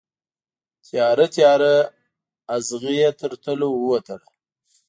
[0.85, 1.73] تیاره، تیاره
[2.55, 4.29] اغزې یې تر تلو ووتله